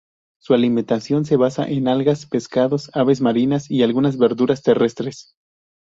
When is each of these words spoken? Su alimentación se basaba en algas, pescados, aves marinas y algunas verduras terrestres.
Su 0.39 0.55
alimentación 0.55 1.25
se 1.25 1.35
basaba 1.35 1.67
en 1.67 1.87
algas, 1.87 2.25
pescados, 2.25 2.89
aves 2.95 3.21
marinas 3.21 3.69
y 3.69 3.83
algunas 3.83 4.17
verduras 4.17 4.63
terrestres. 4.63 5.35